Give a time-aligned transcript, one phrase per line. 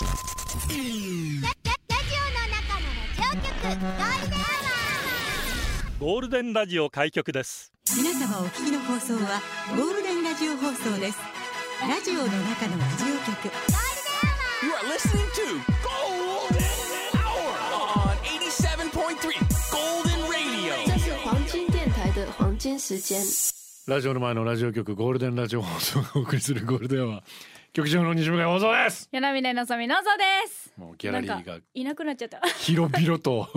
[0.00, 9.42] ゴールデンラジオ開局です皆様お聞きの放送は
[9.76, 11.18] ゴールデンラジオ放送です
[11.86, 13.50] ラジオの中のラジオ局
[14.62, 16.64] You are listening to Golden
[17.20, 17.52] Hour
[18.08, 19.36] on 87.3
[19.70, 20.72] Golden Radio.
[20.86, 23.22] 这是黄金电台的黄金时间。
[23.86, 27.22] ラジオの前のラジオ局ゴールデンラジオ放送をお送りするゴールデンは
[27.72, 29.08] 局長の西向井放送です。
[29.12, 30.72] 柳根のぞみのぞです。
[30.76, 32.40] もうギャラリーがいなくなっちゃった。
[32.58, 33.48] 広々と。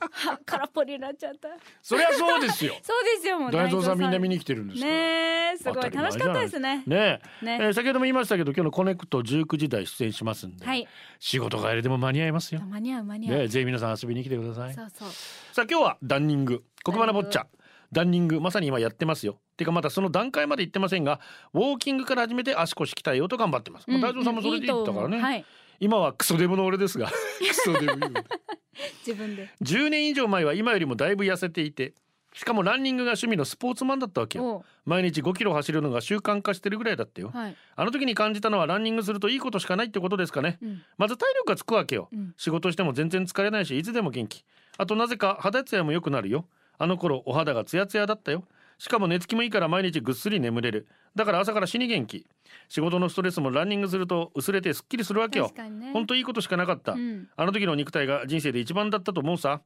[0.00, 1.50] は 空っぽになっちゃった。
[1.82, 2.74] そりゃそうですよ。
[2.82, 3.50] そうですよもう。
[3.52, 5.90] 大蔵さんみんな見にに来てるんですねえすごい。
[5.90, 6.82] 楽しかったですね。
[6.86, 7.44] ねえ。
[7.44, 7.58] ね。
[7.60, 10.88] えー先ほども言いましたけど今日のコネクト19時台出演しますんで、はい。
[11.20, 12.60] 仕事帰りでも間に合いますよ。
[12.62, 14.74] 間に合う間に合う、ねえぜひ皆さん遊びに来てください。
[14.74, 15.08] そうそう。
[15.52, 16.64] さあ今日はダンニング。
[16.82, 17.46] 黒花ボッチャ
[17.92, 21.20] ダンニングまさに今やってますよてかまだその段階まで行ってませんが
[21.52, 25.44] ウォーキングから始めて足腰鍛えようと頑張ってます、まあ、大蔵さんもそれで言ったからね、いいはい。
[25.80, 27.08] 今はクソデブの俺ですが。
[27.08, 27.86] クソデブ。
[29.06, 29.48] 自分で。
[29.62, 31.94] 10年以上前は今よりもだいぶ痩せていて
[32.32, 34.64] しかもランニングが趣味のスポーツマンだったわけよ。
[34.86, 37.56] 毎日5キロ走るのが習慣化してるぐらいだったよ、はい。
[37.76, 40.82] あの時に感じたのはランニングするといいことしかないってことですかね、うん。
[40.96, 42.34] まず体力がつくわけよ、うん。
[42.36, 44.44] 仕事しても全然疲れないしいつでも元気。
[44.78, 46.46] あとなぜか肌ツヤも良くなるよ。
[46.78, 48.44] あの頃お肌がツヤツヤだったよ
[48.80, 50.88] しかも寝つきもいいから毎日ぐっすり眠れる。
[51.14, 52.26] だから朝から死に元気。
[52.70, 55.52] 仕事のストレスもランニングすると薄れてすっきりするわけよ。
[55.54, 55.92] ね。
[55.92, 57.28] ほんといいことしかなかった、うん。
[57.36, 59.60] あの時の肉体が人生で一番だったと思うさ。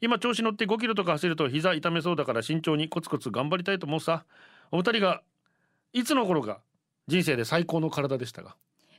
[0.00, 4.24] 今調子乗って5キロとか走ると膝痛めそうだから慎重にコツコツ頑張りたいと思うさ。
[4.70, 5.22] お二人が
[5.92, 6.60] いつの頃が
[7.08, 8.54] 人生で最高の体でしたが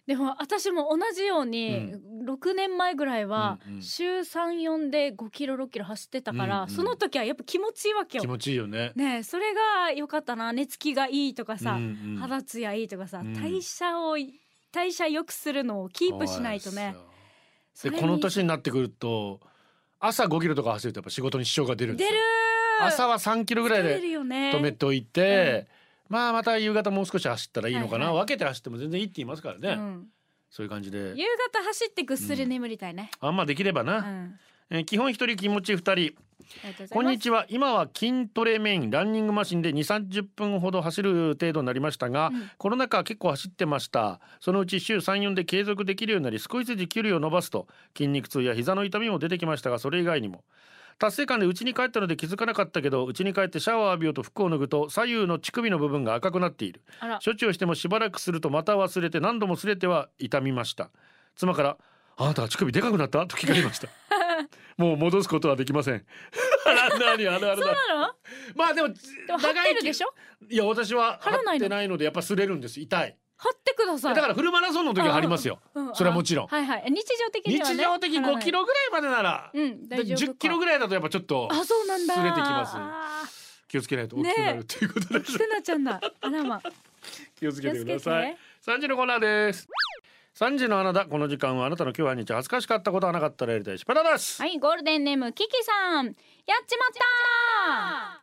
[0.07, 1.94] でも私も同じように、
[2.25, 8.22] 6年前ぐらいは週34で5キロ6キロ走ってたから、その時はやっぱ気持ちいいわけよ。
[8.22, 8.91] 気持ちいいよね。
[8.95, 10.53] ねえそれが良かったな。
[10.53, 11.79] 寝つきがいいとかさ、
[12.19, 13.33] 肌ツヤいいとかさ、うん。
[13.33, 14.17] 代謝を
[14.72, 16.95] 代謝良くするのをキープしないとね。
[17.83, 19.39] でこの年になってくると
[20.00, 22.12] 朝5キロとか走るとやっぱ仕事に支障が出るんですよ。
[22.12, 22.23] 出る
[22.81, 24.51] 朝は3キロぐらいでるよね。
[24.53, 25.68] 止めておいて、
[26.11, 28.25] まあまた夕方もう少し走ったらいいのかな、はいはい。
[28.25, 30.07] 分けて走っても全然いいって言いますからね、うん。
[30.49, 30.97] そういう感じで。
[31.16, 34.39] 夕方走ってぐっすり眠りたいね、あんまできればな、うん。
[34.69, 36.13] えー基本一人気持ち二人。
[36.89, 42.50] こんにちは今は筋トレメインランニングマシンで2 3 0分ほど走る程度になりましたが、うん。
[42.57, 44.19] コロナ禍結構走ってました。
[44.41, 50.44] そのうち週34で継続できるようになり少しずつ距離を伸ばすと筋肉痛や膝の痛みも出てきましたがそれ以外にも
[51.00, 56.81] 達成感で家に帰ったので気づかなかったけど家に帰ってシャワー浴びようと服を脱ぐと左右の乳首の部分が赤くなっている。
[57.24, 60.90] 処置をしてもしばらくするとまた忘れて何度もすれては痛みました。
[61.35, 61.78] 妻から
[62.18, 63.88] 「あなたは乳首でかくなった?」と聞かれました。
[64.78, 66.06] もう戻すことはできません。
[66.66, 68.16] あら何あるあるだなの？
[68.56, 70.13] まあでもょ
[70.50, 72.80] いや私は張らないの張ってないのでやっぱ擦れるんです。
[72.80, 74.16] 痛い張ってください。
[74.16, 75.59] だからフルマラソンの時は張りますよ。
[75.96, 76.47] それはもちろん。
[76.47, 76.84] はいはい。
[76.91, 80.34] 日常的には、ね、日常的5キロぐらいまでならうんで大丈夫か。
[80.34, 82.13] 10キロぐらいだとやっぱちょっとあそうなんだ。
[82.13, 82.74] 擦れてきます。
[82.75, 83.24] あ
[83.68, 86.00] 気をつけないと大きくなるということでーしてなちゃんだ。
[86.22, 86.62] あらま
[87.40, 88.38] 気をつけてください。
[88.62, 89.68] 三時のコーナーです。
[90.35, 94.40] 三時のあなたこの時間はあなたの今日は日恥ずかしかったことはなかったらやりたいしパラです。
[94.40, 96.06] はいゴールデンネームキキさん。
[96.06, 96.13] やっ
[96.68, 96.90] ちまっ
[98.18, 98.20] た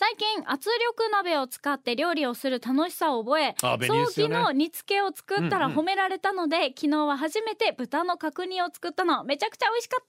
[0.00, 0.66] 最近圧
[0.96, 3.54] 力鍋を使って料理をする楽しさを覚えね。
[3.60, 5.78] 早期の煮付けを作ったらうんうん。
[5.80, 9.24] 褒められたので、昨日は初めて豚の角煮を作ったの。
[9.24, 10.04] めちゃくちゃ美味しかっ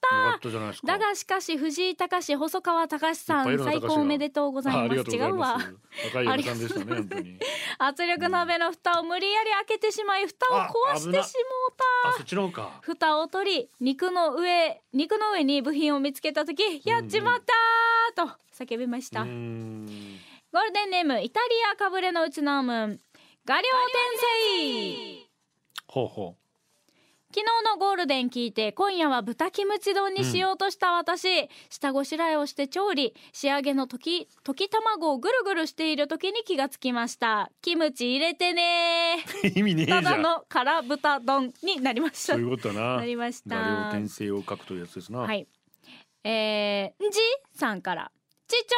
[0.80, 0.88] た。
[0.88, 5.12] だがしかし藤井隆細川隆さん最高おめでとうございます。
[5.13, 5.57] 違うわ。
[7.78, 10.59] 圧力鍋の蓋を無理やり開けてしまい蓋を
[10.94, 11.22] 壊してしもう
[12.13, 12.13] た。
[12.80, 19.24] 蓋を取り肉の上肉の上に部品を見つけた時やっちまったーと叫びました、
[20.52, 23.00] ゴールデンネームイタリアかぶれのうちのーム
[23.46, 23.74] ガリョウ
[24.18, 25.28] 天
[25.88, 26.36] ほうほ
[27.34, 33.16] 昨日のゴールデン聞いて今夜は豚キムチ丼にしようとした私、下ごしらえをして調理。
[33.31, 37.50] 仕上げの溶き溶き卵をぐるぐるしている時に気がつきました。
[37.62, 42.33] キムチ入れてねう 意味ねただの辛豚丼になりました。
[42.33, 42.98] そういうことだな。
[42.98, 43.56] なりました。
[43.56, 45.48] 画量転生を書くというやつですな、はい。
[46.25, 47.19] えー、んじ
[47.54, 48.12] さんから
[48.51, 48.77] ちちょ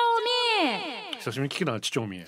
[1.12, 1.18] み。
[1.18, 2.18] 久しぶりに聞くなちちょみ。
[2.18, 2.26] え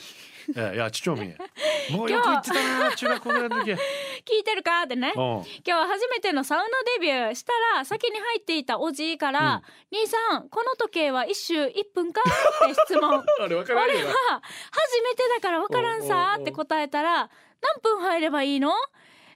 [0.73, 1.23] えいやちちょみ。
[1.27, 1.37] え
[1.93, 3.71] もうよく言ってたな中学校ぐらいの時
[4.25, 4.81] 聞いてるか？
[4.83, 5.13] ってね。
[5.15, 5.21] うん。
[5.21, 6.65] 今日は初めてのサウナ
[6.95, 9.61] デビューしたら先に入っていたおじいから
[9.91, 12.21] 「兄さんこの時計は一周1分か?」
[12.65, 13.13] って質問。
[13.41, 13.93] あれ分からんよ。
[13.95, 14.13] 俺は
[14.71, 17.29] 初めてだから分からんさって答えたら
[17.61, 18.73] 何分入ればいいの、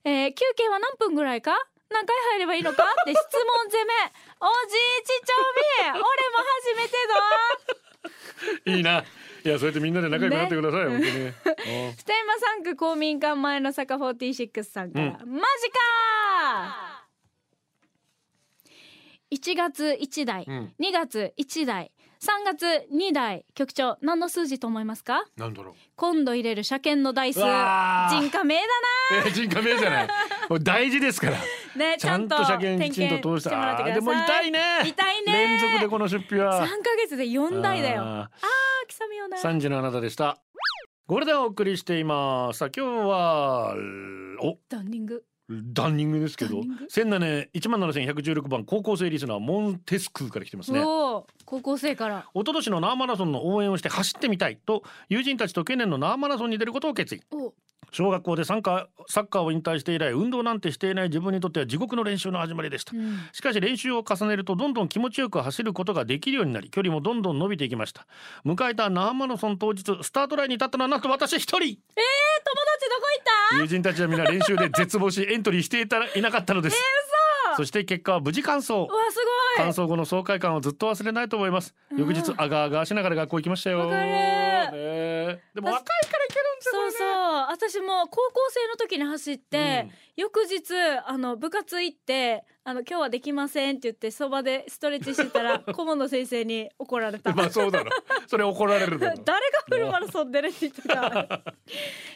[0.04, 1.56] えー休憩は何分ぐらいか？
[1.90, 2.84] 何回入ればいいのか？
[2.84, 3.94] って質問攻め。
[4.42, 5.36] おじいちちょ
[5.94, 6.04] み俺も
[6.62, 7.89] 初めてだ
[8.66, 9.04] いいな。
[9.46, 17.06] いやそうやってみんなで仲良くなってください、本当に普天間3区公民館前の坂46さんから、マジか
[19.32, 20.74] 1月1台、うん。
[20.80, 25.24] 2月1台3月2台局長何の数字と思いますか？
[25.38, 25.76] なんだろう。
[25.96, 27.48] 今度入れる車検の台数人
[28.30, 28.62] 家名だ
[29.14, 29.32] えー。
[29.32, 30.08] 人家名じゃない。
[30.62, 31.38] 大事ですから。
[31.38, 31.40] な
[31.96, 33.94] ねちゃんと車検きちんと通して点検してもらってください。
[33.94, 34.60] あーでも痛いね。
[34.86, 35.49] 痛いね
[35.80, 36.66] でこの出費は。
[36.66, 38.02] 3ヶ月で4台だよ。
[38.04, 40.40] ああーきさみよなー3時のあなたでした。
[41.08, 42.60] これでお送りしています。
[42.60, 43.76] さあ今日は
[44.44, 45.24] おダンニング。
[45.74, 50.82] ダンニングですけど千七年一万七千百十六番高校生リスナーモンテスクーから来てますね。
[50.82, 52.28] 高校生から。
[52.36, 57.22] 一昨年のナーマラソンの応援をして走ってみたいと友人たちと去年のナーマラソンに出ることを決意。
[57.32, 57.56] お
[57.92, 62.96] 小学校でサッカーサッカーを引退して以来運動なんてしていない自分にとっては地獄の練習の始まりでした。
[62.96, 63.20] うん。
[63.32, 68.06] しかし練習を重ねるとどんどん気持ちよく走ることができるようになり距離もどんどん伸びていきました。
[68.46, 71.60] 迎えたナーマラソン当日スタートラインに立ったのはなんと私一人。
[71.60, 76.78] 友達どこ行っ友人たちは皆練習で絶望しエントリーしていたいなかったのです、
[77.58, 78.74] そして結果は無事完走。
[78.74, 78.96] わすごい。
[79.58, 81.74] 完走後の爽快感をずっと忘れないと思います。
[81.98, 83.80] 翌日あがあがしながら学校行きましたよ。
[83.80, 84.08] わかる。
[84.08, 85.42] ねえ。
[85.56, 87.08] でも若いからいけるそうそう。
[87.50, 90.74] 私も高校生の時に走って、翌日
[91.06, 97.34] あの部活行ってあの今日はできませんって言ってそばでストレッチしてたら 顧問の先生に怒られた。
[97.34, 97.90] まあそうだろ
[98.28, 99.18] それ怒られる 誰が
[99.68, 100.96] フルマラソン出るって言ってた。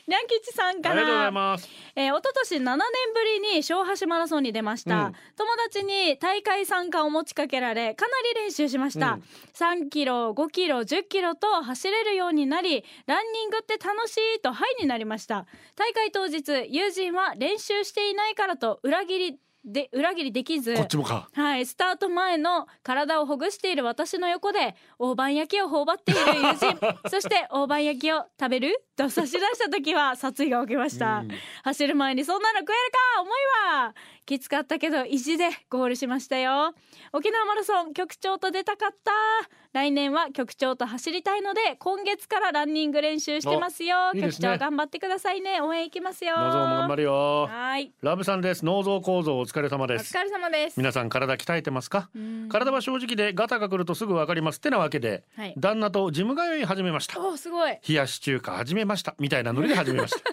[0.05, 1.67] にゃん吉さんかありがとうございらます。
[1.95, 2.77] えー、一昨年7年
[3.15, 5.13] ぶりに小橋マラソンに出ました、うん。
[5.35, 9.23] 友達に大会参加を持ちかけられかなり練習しました、うん。
[9.55, 15.47] 3キロ5キロ10キロと走れるようになりランニングって楽しいとハイになりました。
[15.75, 21.29] 大会当日友人は練習していないからと裏切りで裏切りできずこっちもか。
[21.33, 31.29] はい、スタート前の体をほぐしている私の横で大判焼きを頬張っている友人 そして大判焼きを食べると差し出した時は殺意が起きました、うん。
[31.63, 33.31] 走る前にそんなの食えるか重い
[33.77, 33.95] わ
[34.25, 36.73] きつかったけど意地でゴールしましたよ。
[37.13, 39.11] 沖縄マラソン局長と出たかった
[39.73, 44.11] 来年は局長と走りたいので今月からランニング練習してますよ。
[44.13, 44.47] おいいですね。
[44.49, 45.61] 局長頑張ってくださいね。
[45.61, 46.35] 応援行きますよ。
[46.37, 47.47] 脳臓も頑張るよ。
[47.49, 47.91] はい。
[48.01, 48.63] ラブさんです。
[48.63, 50.15] 脳臓構造お疲れ様おです。
[50.15, 50.77] 疲れ様です。
[50.77, 52.09] 皆さん体鍛えてますか？
[52.15, 52.49] うん。
[52.49, 54.57] 体は正直でガタが来るとすぐわかります。
[54.57, 55.55] ってなわけで、はい。
[55.57, 57.19] 旦那とジム通い始めました。
[57.19, 57.79] おすごい。
[57.87, 59.15] 冷やし中華始めました。
[59.17, 60.32] みたいなノリで始めました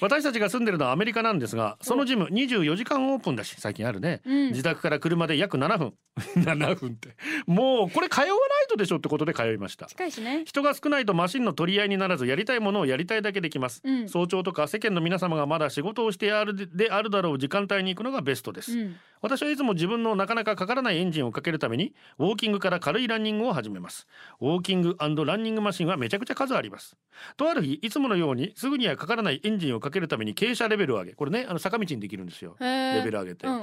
[0.00, 4.48] 私たちが住んでるのはアメリカなんですがそのジム24時間オープンだし最近あるね、うん。
[4.48, 5.94] 自宅から車で約7分。
[6.36, 7.16] 7分って。
[7.46, 8.36] もうこれ通わない
[8.68, 9.86] とでしょってことで通いました。
[9.86, 10.44] 近いしね。
[10.44, 14.08] 人が少ないとマシンの取り合いにならずやりたいものをやりたいだけできます、うん。
[14.08, 18.96] 早朝とか世間の皆様がまだ仕事をしてあるでであるだろう時間帯に行くのがベストです、うん。
[19.22, 24.06] 私はいつも自分のなかなかかからないエンジンをかけるためにウォーキングから軽いランニングを始めます。
[24.40, 25.06] ウォーキングラ
[25.36, 26.96] ンニングマシンはめちゃくちゃ数あります。
[27.36, 32.56] とある日いつものようにすぐにはかからないエンジンをかけるために傾斜レベルを上げこれねあの坂道にできるんですよ。
[32.58, 33.62] レベル上げて、うん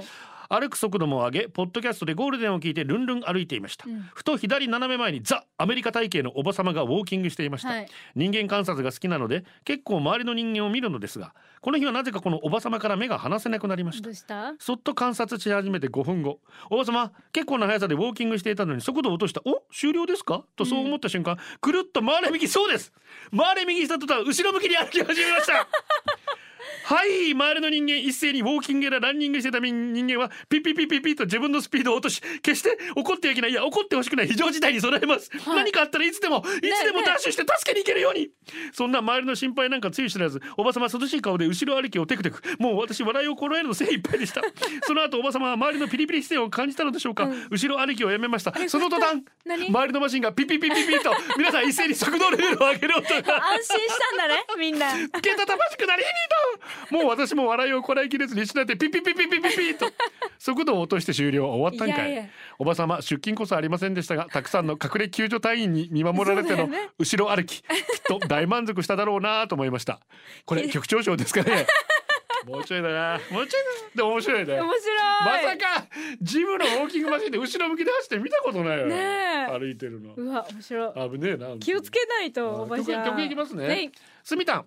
[0.52, 4.02] 歩く速度も上げポッドキャストでゴールデンを聞いてルンルン歩いていました、うん。
[4.14, 7.88] ふと左斜め前にザ・アメリカ体型のおばさまがウォーキングしていました、はい。
[8.16, 14.54] 人間観察が好きなので結構周りの人間を見るのですがこの日はなぜかこのおばさまから目が離せなくなりました。
[14.60, 16.40] そっと観察し始めて5分後
[16.70, 20.44] おばさま結構な速さでウォーキングしていたのに速度を落としたお終了ですか？
[20.58, 22.92] とそう思った瞬間、くるっと回れ右そうです。
[23.36, 25.68] 回れ右した途端後ろ向きに歩き始めました
[26.84, 33.52] はい周りの人間一斉にウォーキングやらランニングしてた人間はピッピッピッピッピッと自分のスピードを落とし決して怒ってはいけない。
[33.52, 34.28] いや怒ってほしくない。
[34.28, 35.56] 非常事態に備えます、はい。
[35.58, 38.30] 何かあったらいつでもいつでもダッシュして助けに行けるように、
[38.74, 42.42] そんな周りの心配なんかつゆ知らずおばさま涼しい顔で後ろ歩きをテクテク。
[42.60, 44.42] もう私笑いをこらえるの精一杯でした。
[44.86, 48.54] その後おばさまは周りのピリピリ視線を感じたのでしょうか、後ろ歩きをやめました。
[48.68, 49.68] その途端何？
[49.68, 54.92] 周りのマシンがピッピッピッピッピッと 皆さん一斉に速度レベルを上げる音が安心したんだねみんな。
[55.22, 56.10] けたたましくなりに
[56.60, 59.86] ともう私も笑いをこらえきれずにしなってピッピッピッピッピッピッピッと。
[60.40, 61.48] 速度を落として終了。
[61.48, 62.30] 終わったんかい。
[62.60, 67.66] おばさま出勤こそありませんでしたがたくさんの隠れ救助隊員に見守られての後ろ歩ききっ
[68.08, 70.00] と大満足しただろうなと思いました。
[70.46, 71.66] これ局長賞ですかね。
[72.48, 73.20] もうちょいだな。
[73.30, 73.96] もうちょいだ。
[73.96, 74.60] でも面白いね。
[74.60, 75.00] 面白い。
[75.24, 75.88] まさか
[76.22, 78.88] ジムのウォーキングマシンで後ろ向きで走って見たことないよ。
[78.88, 79.60] ねえ。
[79.60, 80.14] 歩いてるの。
[80.16, 81.10] うわ面白い。
[81.12, 83.06] 危ねえな気をつけないとあおばちゃん。
[83.06, 83.68] 曲曲いきますね。
[83.68, 83.92] はい。
[84.24, 84.66] すみたん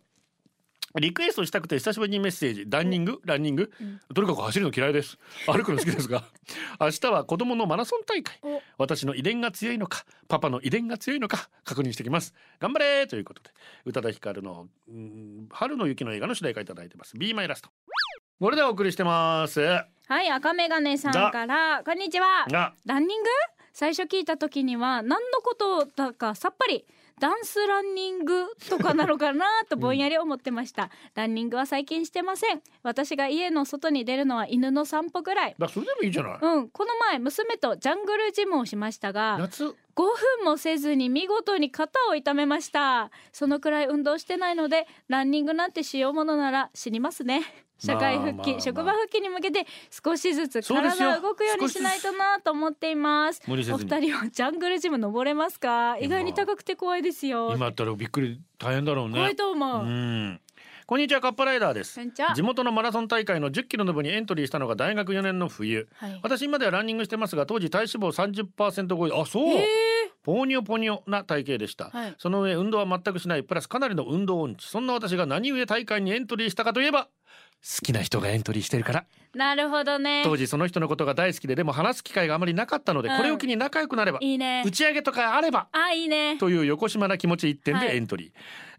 [1.00, 3.72] リクエストしたくて久しぶりにメッセージランニングランニング、
[4.14, 5.18] とにかく走るの嫌いです。
[5.46, 6.22] 歩くの好きですが
[6.80, 8.38] 明日は子供のマラソン大会。
[8.42, 8.62] お。
[8.78, 12.32] 私の遺伝が強いのかパパの遺伝が強いのか確認してきます。
[12.60, 13.08] 頑張れ！
[13.08, 13.50] ということで
[13.86, 17.18] 宇多田ヒカルのうん春の雪の映画の主題歌いただいてます。
[17.18, 17.64] Be My Last
[18.40, 19.60] これでお送りしてます。
[19.60, 22.46] はい赤メガネさんからこんにちは。
[22.48, 22.72] が。
[22.86, 23.28] ランニング？
[23.72, 26.86] 最初聞いた時には何のことだかさっぱり
[27.20, 32.60] ダンスランニングとかなのかなとぼんやり思ってました、ランニングは最近してません。
[32.82, 35.54] 私が家の外に出るのは犬の散歩ぐらい。
[35.58, 43.10] だそれでもいいじゃない、うん、この前娘とジャングルジムをしましたが夏？5分もせずに見事に肩を痛めました。
[43.32, 47.42] そのくらい運動してないのでランニングなんてしようものなら死にますね
[47.78, 48.60] 社会復帰、まあまあまあ。
[48.60, 53.42] 職場復帰に向けて少しずつ体を動くようにしないとなと思っています。
[53.48, 53.64] お二
[54.00, 55.98] 人はジャングルジム登れますか？
[55.98, 57.52] 意外に高くて怖いですよ。
[57.54, 59.14] 今やったらびっくり大変だろうね。
[59.14, 60.40] 怖いと思う、うん。
[60.86, 61.98] こんにちはカッパライダーです。
[62.34, 65.88] 地元のマラソン大会の10キロの部にエントリーしたのが大学4年の冬。
[65.94, 66.20] はい。
[66.22, 69.20] 私今ではランニングしてますが当時体脂肪30%超え。
[69.20, 69.66] あそう、え
[70.22, 72.14] ポニョポニョな体型でした、はい。
[72.18, 73.44] その上運動は全くしない。
[73.44, 74.68] プラスかなりの運動音痴。
[74.68, 77.10] そんな私が何故大会にエントリーしたかといえば好
[77.82, 79.04] きな人がエントリーしてるから。
[79.34, 80.22] ー、なるほどね。
[80.24, 83.16] 当時その人のことが大好きででも話す機会があまりなかったので、うん。
[83.16, 84.62] これを機に仲良くなればいいね。
[84.66, 86.36] 打ち上げとかあればあいいね。
[86.38, 87.88] という横島な気持ち一点はい。
[87.88, 88.30] でエントリー、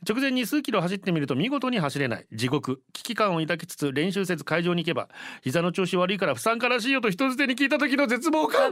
[0.08, 2.28] 直前に数キロ走ってみると見事に走れない。
[2.32, 5.10] 地獄危機感を抱きつつ練習せず会場に行けば
[5.42, 8.66] 膝の調子悪いから不参加らしいよと人づてに聞いた時の絶望ゴ感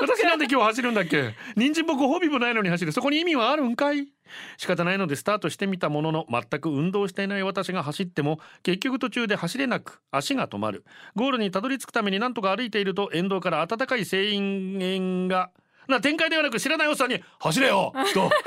[0.00, 1.34] 私なんで今日走るんだっけ？
[1.56, 2.92] 人参もご褒美もないのに走る。
[2.92, 4.06] そこに意味はあるんかい？
[4.56, 10.84] 仕方ないのでスタートしてみたものの全く運動していない私が走っても結局途中で走れなく足が止まる。
[11.14, 15.50] ゴールにたどり着くために何とか歩いていると沿道から温かい声援が
[15.88, 18.30] な展開ではなく知らないおっさんに「走れよ!」と。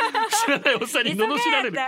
[0.46, 1.76] 知らないおっさんに罵られる。
[1.76, 1.88] だ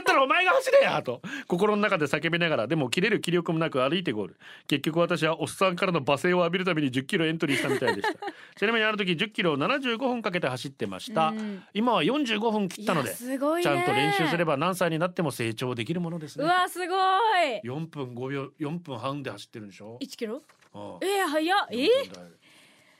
[0.00, 1.22] ったらお前が走れやと。
[1.46, 4.36] 心の中で叫びながらでも切れる気力もなく歩いてゴール。
[4.66, 8.18] 結局私はおっさんからの罵声を浴びるために1 0キロエントリーしたみたいでした。
[8.56, 11.62] ちなみにあの時1 0キロを75分かけて走ってました、うん。
[11.74, 13.16] 今は45分切ったのいでね。
[13.16, 16.44] ちゃんと練習すれば何歳になっても成長できるものですね。
[16.44, 17.60] うわすごい。
[17.64, 20.42] 4分5秒4分半で走ってるんでしょ？1キロ？
[20.74, 21.66] ああえー、早っ。
[21.70, 22.43] えー、4分台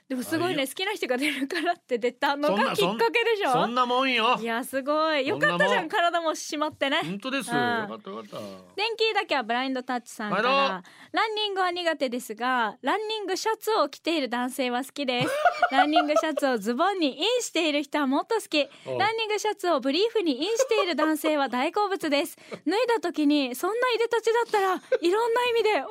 [0.07, 3.53] でもすごいね好きな人が出るからって出たのがきっかけでしょ？
[3.53, 4.37] そんなもんよ。
[4.39, 5.27] いやすごい。
[5.27, 5.89] よかったじゃん。
[5.89, 7.01] 体も締まってね。
[7.03, 7.51] 本当です。
[7.51, 7.57] うん。
[7.57, 8.39] よかったよかった。
[8.77, 10.83] 電気だけはブラインドタッチさんから、
[11.13, 15.29] ランニングは苦手ですがランニングシャツを着ている男性は好きです。
[15.73, 18.59] ランニングシャツをズボンにインしている人はもっと好き。
[18.87, 22.37] ランニングシャツをブリーフにインしている男性は大好物です。
[22.69, 25.89] 脱いだ時にそんないでたちだったらいろんな意味でおー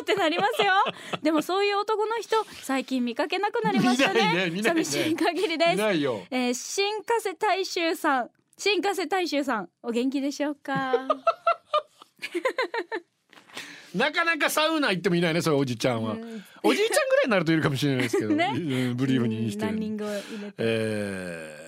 [0.00, 0.72] ってなりますよ。
[1.22, 4.50] でもそういう男の人最近見かけなくなりましたねね。
[4.50, 6.22] ね寂しい限りですいないよ。
[6.30, 8.30] えー、新加瀬大衆さん。
[8.56, 11.08] 新加瀬大衆さんお元気でしょうか？
[13.94, 16.44] なかなかサウナ行ってもいないねそういうおじちゃんは、うん。
[16.64, 18.52] おじいちゃんぐらいになるといるかもしれないですけど、 ね。
[18.52, 19.62] うんブリーフにして。
[19.66, 20.54] るランニングを入れて。
[20.58, 21.64] えー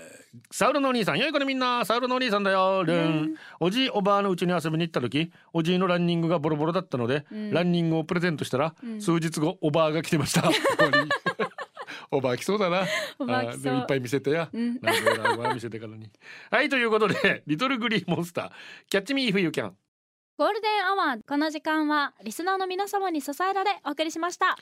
[0.50, 1.18] サウルのお兄さん。
[1.18, 1.84] よい子のみんな。
[1.86, 10.42] サウルのお兄さんだよルン、おじいおばあのうちに遊びに行った時おじいのランニングがボロボロだったので、ランニングをプレゼントしたら、数日後おばあが来てました
[12.10, 12.86] おばあ来そうだな。
[13.18, 14.80] おばあ来そういっぱい見せてや、ん。
[14.80, 16.10] なん見せてからに。
[16.50, 18.50] はいということでリトルグリーンモンスター。
[18.88, 19.76] キャッチミーフユキャン。
[20.38, 24.56] ゴールデンアワーこの時間はリスナーの皆様に支えられお送りしました。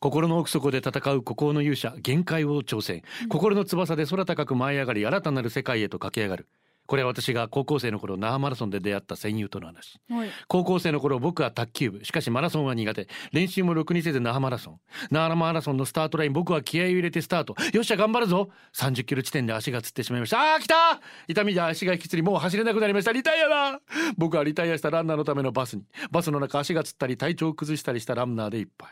[0.00, 6.46] 心の奥底で戦う孤高の勇者限界を挑戦、心の翼で空高く舞い上がり新たなる世界へと駆け上がる
[6.88, 10.00] これは私が高校生の頃那覇マラソンで出会った戦友との話。
[10.10, 10.30] はい。
[10.48, 12.04] 高校生の頃僕は卓球部。
[12.04, 13.06] しかしマラソンは苦手。
[13.30, 14.80] 練習もろくにせず那覇マラソン。
[15.10, 17.54] 那覇マラソンのスタートライン僕は気合を入れてスタート。
[17.74, 18.48] よっしゃ頑張るぞ。
[18.72, 20.54] 30キロ地点で足がつってしまいました。
[20.54, 21.00] あー来た！
[21.28, 23.12] 痛みで足が引きつりもう走れなくなりました。
[23.12, 23.80] リタイアだ！
[24.16, 25.84] 僕はリタイアしたランナーのためのバスに。
[26.10, 28.90] バスの中足がつったり体調を崩したりしたランナーでいっぱい、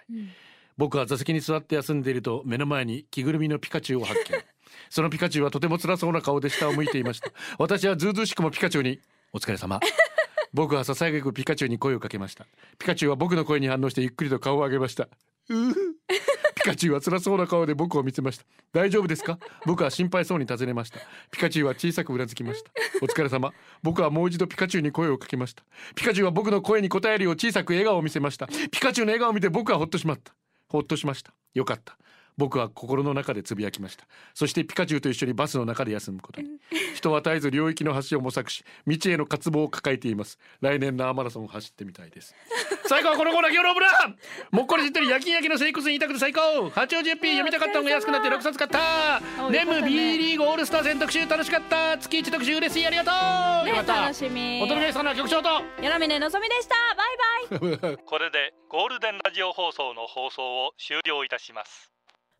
[0.76, 4.38] 僕は座席に座って休んでいると目の前に着ぐるみのピカチュウを発見
[4.90, 7.30] そのピカチュウはとても辛そうな顔で下を向いていました。
[7.58, 9.00] 私はずうずうしくもピカチュウに
[9.32, 9.80] お疲れ様。
[10.52, 12.46] 僕はささやかくピカチュウに声をかけました。
[12.78, 15.08] ピカチュウは僕の声に反応してゆっくりと顔を上げました。
[16.54, 18.44] ピカチュウは辛そうな顔で僕を見つめました。
[18.72, 19.38] 大丈夫ですか？
[19.66, 20.98] 僕は心配そうに尋ねました。
[21.30, 22.70] ピカチュウは小さくうなずきました。
[23.02, 23.52] お疲れ様。
[23.82, 25.62] 僕はもう一度ピカチュウに声をかけました。
[25.94, 28.46] ピカチュウは僕の声に応えるよう小さく笑顔を見せました。
[28.46, 30.32] ピカチュウの笑顔を見て僕はほっとしまった。
[30.68, 31.32] ほっとしました。
[31.54, 31.96] よかった
[32.36, 34.06] 僕は心の中でつぶやきました。
[34.34, 36.40] そしてピカチュウと一緒にバスの中で休むこと。
[36.40, 36.48] に
[36.94, 40.38] 人は絶えず領域の橋を模索し道への渇望を抱えています。
[40.60, 42.34] 来年ナーマラソンを走ってみたいです。
[42.86, 43.86] 最高はこのコーナー今日のブラ
[44.50, 46.70] もっこりしってる夜勤焼きのセイクスに痛くて最高。
[46.70, 49.20] 八王子 FP 読みたかったのが安くなって6冊買った。
[49.42, 49.90] おネムよかった。
[49.90, 51.98] ね B リーグオールスター戦特集楽しかった。
[51.98, 52.86] 月一特集嬉しい。
[52.86, 53.66] ありがとう。
[53.66, 54.60] ね楽しみ。
[54.62, 55.48] お届けしたのは局長と。
[55.48, 56.74] よろみねのぞみでした。
[56.96, 57.36] バイバイ。
[58.06, 61.95] これでゴールデンラジオ放送の放送を終了いたします